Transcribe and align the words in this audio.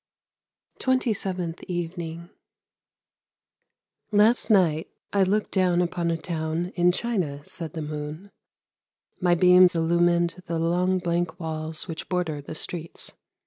TWENTY 0.79 1.13
SEVENTH 1.13 1.61
EVENING" 1.67 2.31
Last 4.21 4.49
night 4.49 4.87
I 5.13 5.21
looked 5.21 5.51
down 5.51 5.79
upon 5.79 6.09
a 6.09 6.17
town 6.17 6.71
in 6.75 6.91
China," 6.91 7.45
said 7.45 7.73
the 7.73 7.83
moon; 7.83 8.31
"my 9.19 9.35
beams 9.35 9.75
illumined 9.75 10.41
the 10.47 10.57
long 10.57 10.97
blank 10.97 11.39
walls 11.39 11.87
which 11.87 12.09
border 12.09 12.41
the 12.41 12.55
streets. 12.55 13.13